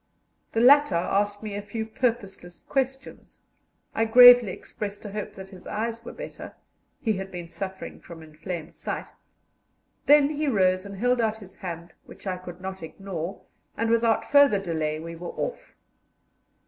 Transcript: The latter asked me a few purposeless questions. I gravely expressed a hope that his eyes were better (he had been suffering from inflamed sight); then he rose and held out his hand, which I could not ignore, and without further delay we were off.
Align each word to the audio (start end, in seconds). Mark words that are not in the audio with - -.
The 0.53 0.61
latter 0.61 0.95
asked 0.95 1.43
me 1.43 1.53
a 1.53 1.61
few 1.61 1.85
purposeless 1.85 2.57
questions. 2.67 3.37
I 3.93 4.05
gravely 4.05 4.51
expressed 4.51 5.05
a 5.05 5.11
hope 5.11 5.33
that 5.33 5.49
his 5.49 5.67
eyes 5.67 6.03
were 6.03 6.11
better 6.11 6.55
(he 6.99 7.13
had 7.17 7.29
been 7.29 7.47
suffering 7.47 7.99
from 7.99 8.23
inflamed 8.23 8.73
sight); 8.75 9.11
then 10.07 10.31
he 10.31 10.47
rose 10.47 10.87
and 10.87 10.95
held 10.95 11.21
out 11.21 11.37
his 11.37 11.57
hand, 11.57 11.93
which 12.07 12.25
I 12.25 12.37
could 12.37 12.59
not 12.59 12.81
ignore, 12.81 13.43
and 13.77 13.91
without 13.91 14.25
further 14.25 14.57
delay 14.57 14.99
we 14.99 15.15
were 15.15 15.35
off. 15.39 15.75